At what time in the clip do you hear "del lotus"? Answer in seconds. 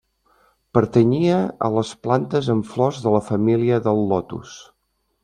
3.89-4.57